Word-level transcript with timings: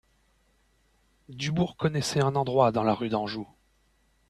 Dubourg 1.29 1.77
connaissait 1.77 2.23
un 2.23 2.33
endroit 2.35 2.71
dans 2.71 2.81
la 2.81 2.95
rue 2.95 3.09
d'Anjou. 3.09 3.47